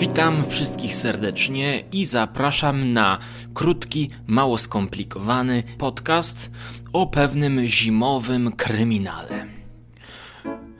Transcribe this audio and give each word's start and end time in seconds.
Witam 0.00 0.44
wszystkich 0.44 0.94
serdecznie 0.94 1.82
i 1.92 2.06
zapraszam 2.06 2.92
na 2.92 3.18
krótki, 3.54 4.10
mało 4.26 4.58
skomplikowany 4.58 5.62
podcast 5.78 6.50
o 6.92 7.06
pewnym 7.06 7.66
zimowym 7.66 8.52
kryminale. 8.52 9.46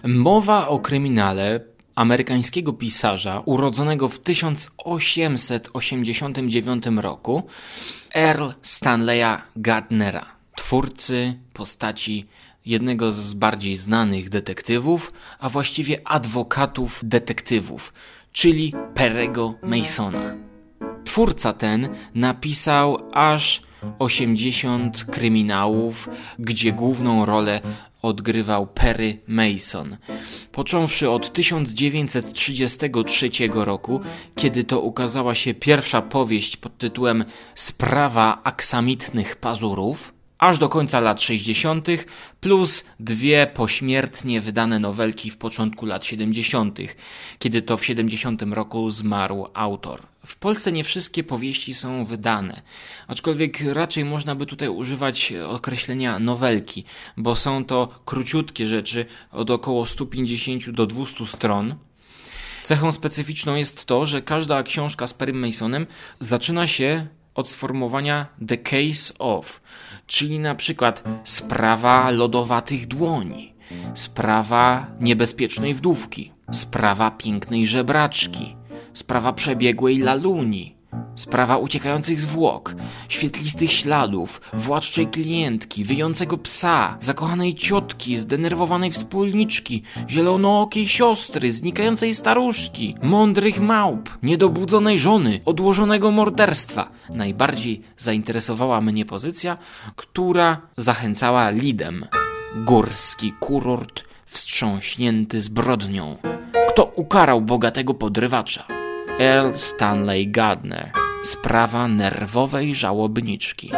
Mowa 0.05 0.69
o 0.69 0.79
kryminale 0.79 1.61
amerykańskiego 1.95 2.73
pisarza 2.73 3.43
urodzonego 3.45 4.09
w 4.09 4.19
1889 4.19 6.85
roku 6.97 7.43
Earl 8.15 8.49
Stanleya 8.63 9.37
Gardnera, 9.57 10.27
twórcy 10.57 11.39
postaci 11.53 12.27
jednego 12.67 13.13
z 13.13 13.35
bardziej 13.35 13.77
znanych 13.77 14.29
detektywów, 14.29 15.13
a 15.39 15.49
właściwie 15.49 16.09
adwokatów 16.09 17.01
detektywów, 17.03 17.93
czyli 18.33 18.73
Perego 18.95 19.55
Masona. 19.63 20.37
Twórca 21.05 21.53
ten 21.53 21.89
napisał 22.15 22.99
aż 23.13 23.63
80 23.99 25.05
kryminałów, 25.05 26.09
gdzie 26.39 26.73
główną 26.73 27.27
rolę 27.27 27.61
odgrywał 28.03 28.67
Perry 28.67 29.19
Mason. 29.27 29.97
Począwszy 30.53 31.11
od 31.11 31.33
1933 31.33 33.31
roku, 33.55 34.01
kiedy 34.37 34.65
to 34.65 34.81
ukazała 34.81 35.35
się 35.35 35.55
pierwsza 35.55 36.03
powieść 36.03 36.57
pod 36.57 36.79
tytułem 36.79 37.25
Sprawa 37.55 38.41
aksamitnych 38.45 39.37
pazurów, 39.37 40.20
aż 40.41 40.59
do 40.59 40.69
końca 40.69 41.01
lat 41.01 41.23
60., 41.23 41.89
plus 42.41 42.85
dwie 43.01 43.47
pośmiertnie 43.55 44.41
wydane 44.41 44.79
nowelki 44.79 45.31
w 45.31 45.37
początku 45.37 45.87
lat 45.87 46.05
70., 46.05 46.79
kiedy 47.39 47.63
to 47.63 47.77
w 47.77 47.85
70 47.85 48.43
roku 48.43 48.91
zmarł 48.91 49.47
autor. 49.55 50.03
W 50.27 50.37
Polsce 50.37 50.73
nie 50.73 50.85
wszystkie 50.85 51.25
powieści 51.25 51.75
są 51.75 52.05
wydane, 52.05 52.63
aczkolwiek 53.09 53.61
raczej 53.73 54.05
można 54.05 54.35
by 54.35 54.47
tutaj 54.47 54.69
używać 54.69 55.33
określenia 55.33 56.19
nowelki, 56.19 56.85
bo 57.17 57.37
są 57.37 57.65
to 57.65 57.89
króciutkie 58.05 58.67
rzeczy 58.67 59.07
od 59.33 59.51
około 59.51 59.87
150 59.87 60.71
do 60.71 60.87
200 60.87 61.27
stron. 61.27 61.75
Cechą 62.65 62.93
specyficzną 62.93 63.55
jest 63.55 63.85
to, 63.85 64.07
że 64.07 64.23
każda 64.23 64.63
książka 64.63 65.07
z 65.07 65.15
Perry 65.15 65.33
Masonem 65.33 65.87
zaczyna 66.21 66.67
się 66.67 67.07
od 67.41 67.49
sformułowania 67.49 68.27
the 68.49 68.57
case 68.57 69.19
of, 69.19 69.61
czyli 70.07 70.39
na 70.39 70.55
przykład 70.55 71.05
sprawa 71.25 72.11
lodowatych 72.11 72.87
dłoni, 72.87 73.55
sprawa 73.95 74.87
niebezpiecznej 75.01 75.75
wdówki, 75.75 76.33
sprawa 76.53 77.11
pięknej 77.11 77.67
żebraczki, 77.67 78.57
sprawa 78.95 79.33
przebiegłej 79.33 79.99
laluni, 79.99 80.80
Sprawa 81.21 81.57
uciekających 81.57 82.21
zwłok, 82.21 82.75
świetlistych 83.09 83.73
śladów, 83.73 84.41
władczej 84.53 85.07
klientki, 85.07 85.85
wyjącego 85.85 86.39
psa, 86.39 86.97
zakochanej 87.01 87.55
ciotki, 87.55 88.17
zdenerwowanej 88.17 88.91
wspólniczki, 88.91 89.83
zielonookiej 90.09 90.89
siostry, 90.89 91.53
znikającej 91.53 92.15
staruszki, 92.15 92.95
mądrych 93.03 93.61
małp, 93.61 94.19
niedobudzonej 94.23 94.99
żony, 94.99 95.41
odłożonego 95.45 96.11
morderstwa. 96.11 96.91
Najbardziej 97.11 97.81
zainteresowała 97.97 98.81
mnie 98.81 99.05
pozycja, 99.05 99.59
która 99.97 100.61
zachęcała 100.77 101.51
lidem. 101.51 102.07
Górski 102.57 103.33
kurort 103.41 104.05
wstrząśnięty 104.27 105.41
zbrodnią. 105.41 106.17
Kto 106.69 106.85
ukarał 106.85 107.41
bogatego 107.41 107.95
podrywacza? 107.95 108.65
Earl 109.19 109.55
Stanley 109.55 110.31
Gardner. 110.31 111.00
Sprawa 111.23 111.89
nerwowej 111.89 112.75
żałobniczki. 112.75 113.71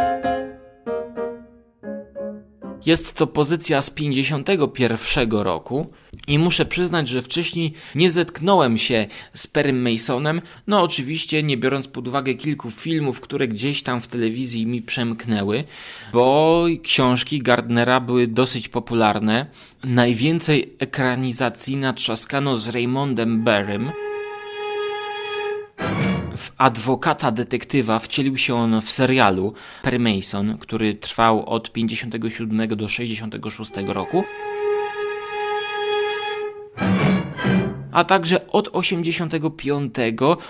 Jest 2.87 3.17
to 3.17 3.27
pozycja 3.27 3.83
z 3.83 3.91
51 3.91 5.31
roku 5.31 5.91
i 6.29 6.39
muszę 6.39 6.65
przyznać, 6.67 7.09
że 7.09 7.23
wcześniej 7.23 7.73
nie 7.95 8.11
zetknąłem 8.11 8.79
się 8.79 9.07
z 9.35 9.47
Perrym 9.47 9.93
Masonem, 9.93 10.41
no 10.67 10.83
oczywiście 10.83 11.43
nie 11.43 11.57
biorąc 11.57 11.89
pod 11.89 12.09
uwagę 12.09 12.35
kilku 12.35 12.71
filmów, 12.71 13.21
które 13.21 13.49
gdzieś 13.49 13.83
tam 13.83 14.01
w 14.01 14.07
telewizji 14.07 14.67
mi 14.67 14.83
przemknęły, 14.83 15.65
bo 16.13 16.65
książki 16.83 17.39
Gardnera 17.39 18.01
były 18.01 18.27
dosyć 18.27 18.69
popularne. 18.69 19.47
Najwięcej 19.85 20.77
ekranizacji 20.79 21.77
natrzaskano 21.77 22.57
z 22.57 22.69
Raymondem 22.69 23.45
Barrym, 23.45 23.93
adwokata 26.59 27.31
detektywa 27.31 27.99
wcielił 27.99 28.37
się 28.37 28.55
on 28.55 28.81
w 28.81 28.91
serialu 28.91 29.55
Perry 29.83 29.99
Mason, 29.99 30.59
który 30.59 30.95
trwał 30.95 31.47
od 31.47 31.73
57 31.73 32.69
do 32.69 32.89
66 32.89 33.71
roku. 33.87 34.25
a 37.93 38.05
także 38.05 38.47
od 38.47 38.69
85 38.73 39.95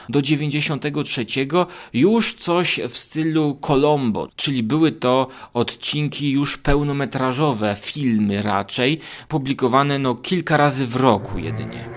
do 0.09 0.23
93 0.23 1.27
już 1.93 2.35
coś 2.35 2.81
w 2.89 2.97
stylu 2.97 3.59
Colombo, 3.61 4.29
czyli 4.37 4.63
były 4.63 4.93
to 4.93 5.29
odcinki 5.55 6.31
już 6.31 6.57
pełnometrażowe, 6.57 7.77
filmy 7.81 8.43
raczej, 8.43 8.99
publikowane 9.29 9.99
no 9.99 10.15
kilka 10.15 10.57
razy 10.57 10.87
w 10.87 10.97
roku 10.97 11.39
jedynie. 11.39 11.89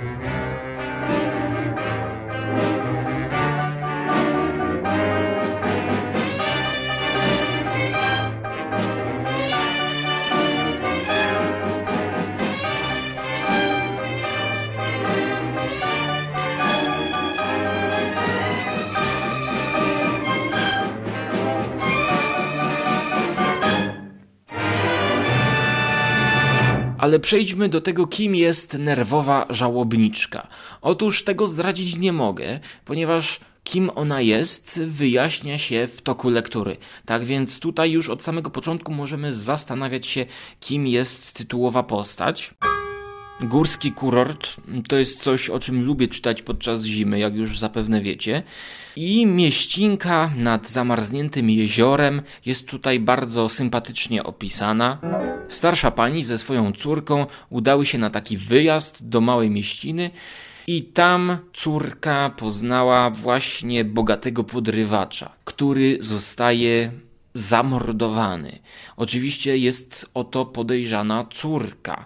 Ale 27.05 27.19
przejdźmy 27.19 27.69
do 27.69 27.81
tego, 27.81 28.07
kim 28.07 28.35
jest 28.35 28.79
nerwowa 28.79 29.45
żałobniczka. 29.49 30.47
Otóż 30.81 31.23
tego 31.23 31.47
zdradzić 31.47 31.97
nie 31.97 32.13
mogę, 32.13 32.59
ponieważ 32.85 33.39
kim 33.63 33.91
ona 33.95 34.21
jest, 34.21 34.81
wyjaśnia 34.87 35.57
się 35.57 35.87
w 35.87 36.01
toku 36.01 36.29
lektury. 36.29 36.77
Tak 37.05 37.25
więc 37.25 37.59
tutaj 37.59 37.91
już 37.91 38.09
od 38.09 38.23
samego 38.23 38.49
początku 38.49 38.91
możemy 38.91 39.33
zastanawiać 39.33 40.07
się, 40.07 40.25
kim 40.59 40.87
jest 40.87 41.33
tytułowa 41.33 41.83
postać. 41.83 42.53
Górski 43.41 43.91
kurort 43.91 44.55
to 44.87 44.95
jest 44.95 45.23
coś, 45.23 45.49
o 45.49 45.59
czym 45.59 45.85
lubię 45.85 46.07
czytać 46.07 46.41
podczas 46.41 46.83
zimy, 46.83 47.19
jak 47.19 47.35
już 47.35 47.59
zapewne 47.59 48.01
wiecie. 48.01 48.43
I 48.95 49.25
mieścinka 49.25 50.31
nad 50.37 50.69
zamarzniętym 50.69 51.49
jeziorem 51.49 52.21
jest 52.45 52.67
tutaj 52.67 52.99
bardzo 52.99 53.49
sympatycznie 53.49 54.23
opisana. 54.23 54.97
Starsza 55.47 55.91
pani 55.91 56.23
ze 56.23 56.37
swoją 56.37 56.71
córką 56.71 57.25
udały 57.49 57.85
się 57.85 57.97
na 57.97 58.09
taki 58.09 58.37
wyjazd 58.37 59.09
do 59.09 59.21
małej 59.21 59.49
mieściny 59.49 60.09
i 60.67 60.83
tam 60.83 61.37
córka 61.53 62.29
poznała 62.29 63.09
właśnie 63.09 63.85
bogatego 63.85 64.43
podrywacza, 64.43 65.29
który 65.45 65.97
zostaje 65.99 66.91
zamordowany. 67.33 68.59
Oczywiście 68.97 69.57
jest 69.57 70.09
o 70.13 70.23
to 70.23 70.45
podejrzana 70.45 71.25
córka. 71.31 72.05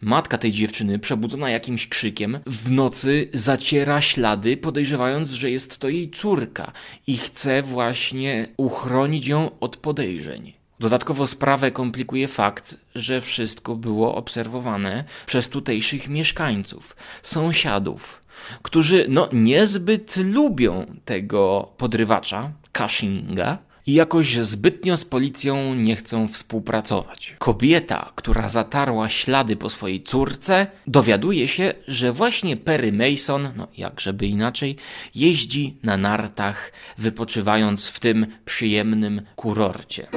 Matka 0.00 0.38
tej 0.38 0.52
dziewczyny, 0.52 0.98
przebudzona 0.98 1.50
jakimś 1.50 1.88
krzykiem, 1.88 2.38
w 2.46 2.70
nocy 2.70 3.28
zaciera 3.32 4.00
ślady, 4.00 4.56
podejrzewając, 4.56 5.30
że 5.30 5.50
jest 5.50 5.78
to 5.78 5.88
jej 5.88 6.10
córka 6.10 6.72
i 7.06 7.16
chce 7.16 7.62
właśnie 7.62 8.48
uchronić 8.56 9.26
ją 9.26 9.50
od 9.60 9.76
podejrzeń. 9.76 10.52
Dodatkowo 10.80 11.26
sprawę 11.26 11.70
komplikuje 11.70 12.28
fakt, 12.28 12.76
że 12.94 13.20
wszystko 13.20 13.76
było 13.76 14.14
obserwowane 14.14 15.04
przez 15.26 15.48
tutejszych 15.48 16.08
mieszkańców, 16.08 16.96
sąsiadów, 17.22 18.22
którzy 18.62 19.06
no 19.08 19.28
niezbyt 19.32 20.16
lubią 20.16 20.86
tego 21.04 21.72
podrywacza, 21.76 22.52
Cushinga, 22.78 23.58
i 23.86 23.94
jakoś 23.94 24.36
zbytnio 24.36 24.96
z 24.96 25.04
policją 25.04 25.74
nie 25.74 25.96
chcą 25.96 26.28
współpracować. 26.28 27.36
Kobieta, 27.38 28.12
która 28.14 28.48
zatarła 28.48 29.08
ślady 29.08 29.56
po 29.56 29.70
swojej 29.70 30.02
córce, 30.02 30.66
dowiaduje 30.86 31.48
się, 31.48 31.74
że 31.88 32.12
właśnie 32.12 32.56
Perry 32.56 32.92
Mason, 32.92 33.52
no 33.56 33.68
jakżeby 33.76 34.26
inaczej, 34.26 34.76
jeździ 35.14 35.76
na 35.82 35.96
nartach, 35.96 36.72
wypoczywając 36.98 37.88
w 37.88 38.00
tym 38.00 38.26
przyjemnym 38.44 39.22
kurorcie 39.36 40.08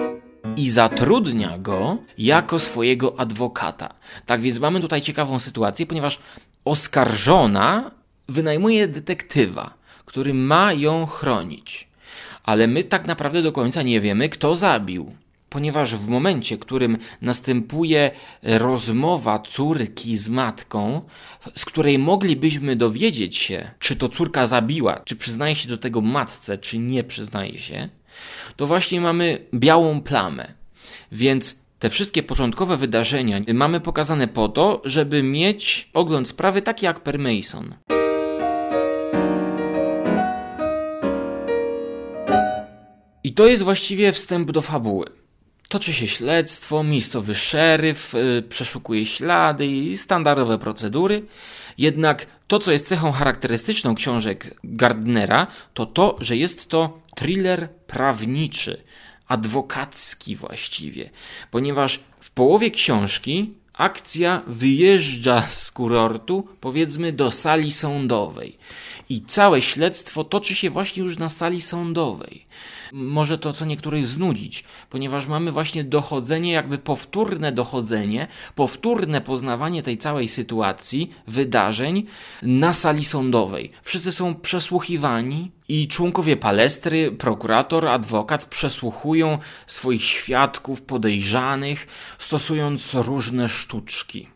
i 0.56 0.70
zatrudnia 0.70 1.58
go 1.58 1.98
jako 2.18 2.60
swojego 2.60 3.20
adwokata. 3.20 3.94
Tak 4.26 4.42
więc 4.42 4.60
mamy 4.60 4.80
tutaj 4.80 5.02
ciekawą 5.02 5.40
sytuację, 5.40 5.86
ponieważ 5.86 6.20
oskarżona 6.66 7.92
wynajmuje 8.30 8.88
detektywa, 8.88 9.74
który 10.06 10.34
ma 10.34 10.74
ją 10.74 11.06
chronić. 11.06 11.88
Ale 12.48 12.68
my 12.68 12.84
tak 12.84 13.08
naprawdę 13.08 13.42
do 13.42 13.52
końca 13.52 13.84
nie 13.84 14.02
wiemy, 14.02 14.30
kto 14.30 14.56
zabił 14.56 15.12
ponieważ 15.50 15.96
w 15.96 16.08
momencie, 16.08 16.56
w 16.56 16.60
którym 16.60 16.98
następuje 17.22 18.12
rozmowa 18.44 19.40
córki 19.40 20.18
z 20.18 20.30
matką, 20.30 21.02
z 21.56 21.66
której 21.66 22.00
moglibyśmy 22.00 22.76
dowiedzieć 22.76 23.38
się, 23.38 23.72
czy 23.80 23.96
to 23.96 24.10
córka 24.10 24.48
zabiła, 24.48 25.00
czy 25.06 25.16
przyznaje 25.16 25.56
się 25.56 25.70
do 25.70 25.78
tego 25.78 26.02
matce, 26.02 26.58
czy 26.58 26.78
nie 26.78 27.04
przyznaje 27.04 27.58
się, 27.58 27.90
to 28.56 28.68
właśnie 28.68 29.02
mamy 29.02 29.40
białą 29.54 30.02
plamę. 30.02 30.54
Więc 31.12 31.56
te 31.80 31.90
wszystkie 31.90 32.24
początkowe 32.24 32.78
wydarzenia 32.78 33.40
mamy 33.54 33.80
pokazane 33.80 34.28
po 34.28 34.50
to, 34.50 34.82
żeby 34.86 35.24
mieć 35.24 35.90
ogląd 35.94 36.28
sprawy 36.28 36.62
taki 36.62 36.86
jak 36.86 37.00
Per 37.00 37.20
Mason. 37.20 37.76
To 43.38 43.48
jest 43.48 43.64
właściwie 43.64 44.12
wstęp 44.12 44.52
do 44.52 44.62
fabuły. 44.62 45.06
Toczy 45.70 45.94
się 45.94 46.08
śledztwo, 46.08 46.84
miejscowy 46.84 47.36
szeryf 47.36 48.14
yy, 48.14 48.42
przeszukuje 48.42 49.06
ślady 49.06 49.68
i 49.68 49.98
standardowe 49.98 50.58
procedury. 50.58 51.26
Jednak 51.78 52.26
to, 52.48 52.60
co 52.60 52.72
jest 52.72 52.88
cechą 52.88 53.12
charakterystyczną 53.12 53.96
książek 53.96 54.60
Gardnera, 54.64 55.48
to 55.74 55.86
to, 55.86 56.16
że 56.20 56.38
jest 56.38 56.70
to 56.70 57.02
thriller 57.16 57.70
prawniczy, 57.88 58.84
adwokacki 59.28 60.36
właściwie, 60.36 61.10
ponieważ 61.52 62.00
w 62.20 62.32
połowie 62.32 62.72
książki 62.72 63.54
akcja 63.74 64.42
wyjeżdża 64.48 65.48
z 65.50 65.72
kurortu, 65.72 66.48
powiedzmy, 66.62 67.12
do 67.12 67.32
sali 67.32 67.72
sądowej. 67.72 68.58
I 69.10 69.22
całe 69.22 69.62
śledztwo 69.62 70.24
toczy 70.24 70.56
się 70.56 70.70
właśnie 70.70 71.04
już 71.04 71.18
na 71.18 71.30
sali 71.30 71.62
sądowej 71.62 72.48
może 72.92 73.38
to 73.38 73.54
co 73.54 73.66
niektórych 73.66 74.08
znudzić, 74.08 74.64
ponieważ 74.90 75.28
mamy 75.28 75.52
właśnie 75.52 75.84
dochodzenie, 75.84 76.52
jakby 76.52 76.78
powtórne 76.78 77.52
dochodzenie, 77.52 78.28
powtórne 78.56 79.22
poznawanie 79.22 79.84
tej 79.84 79.98
całej 79.98 80.28
sytuacji, 80.28 81.12
wydarzeń 81.28 82.06
na 82.42 82.74
sali 82.74 83.06
sądowej. 83.06 83.72
Wszyscy 83.82 84.12
są 84.12 84.36
przesłuchiwani 84.36 85.52
i 85.70 85.88
członkowie 85.88 86.38
palestry, 86.38 87.12
prokurator, 87.12 87.88
adwokat 87.88 88.46
przesłuchują 88.46 89.38
swoich 89.68 90.04
świadków, 90.04 90.82
podejrzanych, 90.82 91.88
stosując 92.18 92.94
różne 92.94 93.50
sztuczki. 93.50 94.28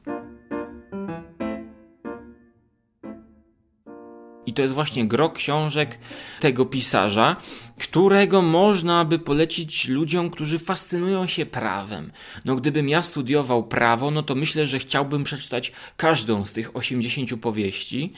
I 4.51 4.53
to 4.53 4.61
jest 4.61 4.73
właśnie 4.73 5.07
gro 5.07 5.29
książek 5.29 5.97
tego 6.39 6.65
pisarza, 6.65 7.35
którego 7.79 8.41
można 8.41 9.05
by 9.05 9.19
polecić 9.19 9.87
ludziom, 9.87 10.29
którzy 10.29 10.59
fascynują 10.59 11.27
się 11.27 11.45
prawem. 11.45 12.11
No 12.45 12.55
gdybym 12.55 12.89
ja 12.89 13.01
studiował 13.01 13.63
prawo, 13.63 14.11
no 14.11 14.23
to 14.23 14.35
myślę, 14.35 14.67
że 14.67 14.79
chciałbym 14.79 15.23
przeczytać 15.23 15.71
każdą 15.97 16.45
z 16.45 16.53
tych 16.53 16.75
80 16.75 17.41
powieści. 17.41 18.13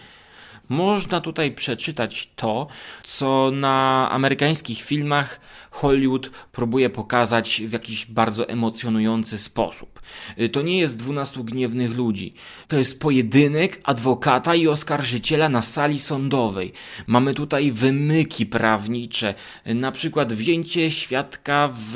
Można 0.73 1.21
tutaj 1.21 1.51
przeczytać 1.51 2.29
to, 2.35 2.67
co 3.03 3.51
na 3.53 4.07
amerykańskich 4.11 4.81
filmach 4.81 5.39
Hollywood 5.71 6.29
próbuje 6.51 6.89
pokazać 6.89 7.61
w 7.67 7.73
jakiś 7.73 8.05
bardzo 8.05 8.49
emocjonujący 8.49 9.37
sposób. 9.37 10.01
Y, 10.39 10.49
to 10.49 10.61
nie 10.61 10.79
jest 10.79 10.97
dwunastu 10.97 11.43
gniewnych 11.43 11.97
ludzi. 11.97 12.33
To 12.67 12.77
jest 12.77 12.99
pojedynek 12.99 13.81
adwokata 13.83 14.55
i 14.55 14.67
oskarżyciela 14.67 15.49
na 15.49 15.61
sali 15.61 15.99
sądowej. 15.99 16.73
Mamy 17.07 17.33
tutaj 17.33 17.71
wymyki 17.71 18.45
prawnicze, 18.45 19.33
y, 19.67 19.75
na 19.75 19.91
przykład 19.91 20.33
wzięcie 20.33 20.91
świadka 20.91 21.69
w 21.75 21.95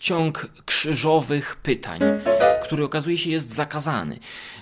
ciąg 0.00 0.50
krzyżowych 0.64 1.56
pytań, 1.56 2.00
który 2.64 2.84
okazuje 2.84 3.18
się 3.18 3.30
jest 3.30 3.54
zakazany. 3.54 4.18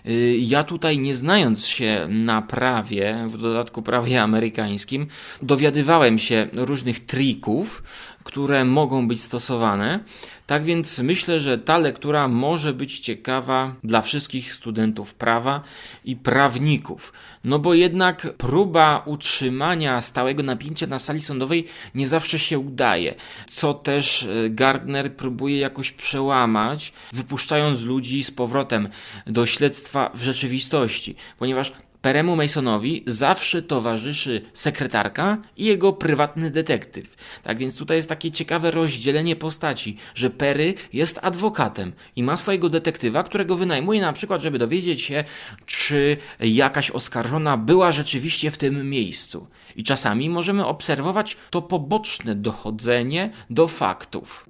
Y, 0.06 0.36
ja 0.38 0.62
tutaj, 0.62 0.98
nie 0.98 1.14
znając 1.14 1.66
się 1.66 2.06
na 2.10 2.42
prawie, 2.42 3.26
w 3.28 3.36
dodatku 3.52 3.82
prawie 3.82 4.23
amerykańskim, 4.23 5.06
dowiadywałem 5.43 6.19
się 6.19 6.47
różnych 6.52 7.06
trików, 7.06 7.82
które 8.25 8.64
mogą 8.64 9.08
być 9.08 9.23
stosowane. 9.23 10.00
Tak 10.47 10.64
więc 10.64 10.99
myślę, 10.99 11.41
że 11.41 11.58
ta 11.58 11.79
lektura 11.79 12.29
może 12.29 12.75
być 12.75 12.99
ciekawa 12.99 13.75
dla 13.85 14.02
wszystkich 14.02 14.52
studentów 14.52 15.14
prawa 15.14 15.62
i 16.05 16.17
prawników. 16.17 17.12
No 17.44 17.58
bo 17.58 17.75
jednak 17.75 18.35
próba 18.37 19.02
utrzymania 19.06 20.03
stałego 20.03 20.43
napięcia 20.43 20.87
na 20.87 20.99
sali 20.99 21.20
sądowej 21.20 21.64
nie 21.94 22.08
zawsze 22.08 22.38
się 22.38 22.58
udaje, 22.58 23.14
co 23.49 23.75
też 23.75 24.23
e, 24.23 24.50
Gardner 24.50 25.17
próbuje 25.17 25.58
jakoś 25.58 25.91
przełamać, 25.91 26.93
wypuszczając 27.12 27.82
ludzi 27.82 28.25
z 28.25 28.31
powrotem 28.31 28.88
do 29.26 29.46
śledztwa 29.46 30.11
w 30.14 30.23
rzeczywistości, 30.23 31.14
ponieważ 31.38 31.73
Peremu 32.02 32.37
Masonowi 32.37 33.05
zawsze 33.06 33.62
towarzyszy 33.62 34.41
sekretarka 34.52 35.38
i 35.56 35.64
jego 35.64 35.93
prywatny 35.93 36.50
detektyw. 36.50 37.17
Tak 37.43 37.58
więc 37.58 37.76
tutaj 37.76 37.97
jest 37.97 38.08
takie 38.08 38.31
ciekawe 38.31 38.70
rozdzielenie 38.70 39.37
postaci, 39.37 39.97
że 40.14 40.31
Perry 40.31 40.75
jest 40.93 41.19
adwokatem 41.23 41.93
i 42.17 42.23
ma 42.23 42.37
swojego 42.37 42.69
detektywa, 42.69 43.23
którego 43.23 43.56
wynajmuje 43.56 44.00
na 44.00 44.12
przykład, 44.12 44.43
żeby 44.43 44.58
dowiedzieć 44.58 45.02
się, 45.02 45.25
czy 45.67 46.17
jakaś 46.41 46.91
oskarżona 46.91 47.56
była 47.56 47.93
rzeczywiście 47.93 48.50
w 48.50 48.58
tym 48.58 48.91
miejscu. 48.91 49.46
I 49.76 49.82
czasami 49.82 50.31
możemy 50.31 50.67
obserwować 50.67 51.37
to 51.50 51.62
poboczne 51.62 52.35
dochodzenie 52.35 53.31
do 53.50 53.69
faktów. 53.69 54.46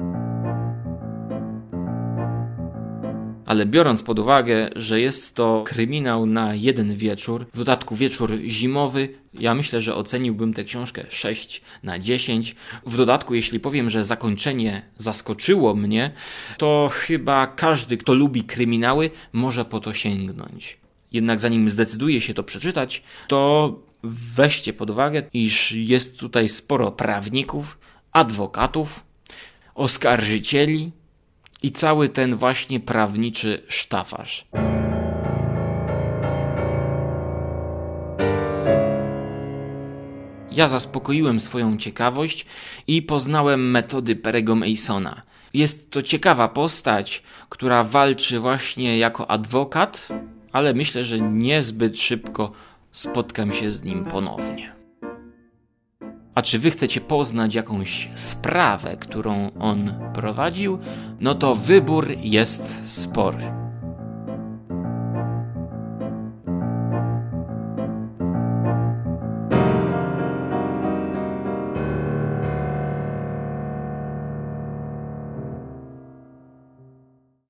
Ale 3.51 3.67
biorąc 3.67 4.03
pod 4.03 4.19
uwagę, 4.19 4.69
że 4.77 5.01
jest 5.01 5.35
to 5.35 5.65
kryminał 5.67 6.27
na 6.27 6.55
jeden 6.55 6.97
wieczór, 6.97 7.47
w 7.55 7.59
dodatku 7.59 7.97
wieczór 7.97 8.39
zimowy, 8.47 9.09
ja 9.35 9.55
myślę, 9.55 9.81
że 9.81 9.95
oceniłbym 9.95 10.55
tę 10.55 10.65
książkę 10.65 11.05
6 11.09 11.63
na 11.83 11.99
10. 11.99 12.57
W 12.87 12.97
dodatku, 12.97 13.35
jeśli 13.35 13.61
powiem, 13.61 13.91
że 13.91 14.05
zakończenie 14.05 14.83
zaskoczyło 14.97 15.75
mnie, 15.75 16.11
to 16.59 16.91
chyba 16.93 17.47
każdy, 17.47 17.97
kto 17.97 18.15
lubi 18.15 18.45
kryminały, 18.45 19.11
może 19.33 19.65
po 19.65 19.81
to 19.81 19.93
sięgnąć. 19.93 20.79
Jednak 21.13 21.41
zanim 21.41 21.71
zdecyduje 21.71 22.21
się 22.21 22.35
to 22.35 22.43
przeczytać, 22.43 23.03
to 23.29 23.75
weźcie 24.35 24.73
pod 24.73 24.91
uwagę, 24.91 25.23
iż 25.33 25.73
jest 25.73 26.19
tutaj 26.19 26.49
sporo 26.49 26.93
prawników, 26.93 27.79
adwokatów, 28.13 29.05
oskarżycieli, 29.75 30.93
i 31.63 31.73
cały 31.73 32.09
ten 32.09 32.37
właśnie 32.37 32.81
prawniczy 32.81 33.63
sztafaż. 33.69 34.47
Ja 40.51 40.69
zaspokoiłem 40.69 41.41
swoją 41.41 41.77
ciekawość 41.77 42.47
i 42.87 43.03
poznałem 43.03 43.71
metody 43.71 44.17
Perego 44.17 44.57
Masona. 44.57 45.23
Jest 45.55 45.91
to 45.91 46.03
ciekawa 46.03 46.49
postać, 46.49 47.23
która 47.49 47.85
walczy 47.85 48.41
właśnie 48.41 48.99
jako 48.99 49.31
adwokat, 49.31 50.09
ale 50.53 50.75
myślę, 50.75 51.05
że 51.05 51.21
niezbyt 51.21 52.01
szybko 52.01 52.53
spotkam 52.93 53.53
się 53.53 53.71
z 53.71 53.83
nim 53.83 54.05
ponownie. 54.05 54.80
A 56.41 56.43
czy 56.43 56.59
wy 56.59 56.71
chcecie 56.71 57.01
poznać 57.01 57.55
jakąś 57.55 58.09
sprawę, 58.15 58.97
którą 58.97 59.51
on 59.59 59.95
prowadził? 60.15 60.79
No 61.21 61.35
to 61.35 61.55
wybór 61.55 62.11
jest 62.23 62.93
spory. 62.93 63.70